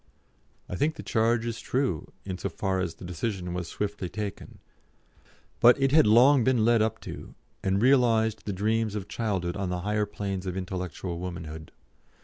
[0.67, 4.57] I think the charge is true, in so far as the decision was swiftly taken;
[5.59, 9.69] but it had been long led up to, and realised the dreams of childhood on
[9.69, 11.71] the higher planes of intellectual womanhood.